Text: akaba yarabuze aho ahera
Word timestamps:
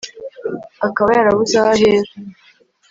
akaba 0.87 1.09
yarabuze 1.17 1.55
aho 1.59 1.69
ahera 1.73 2.11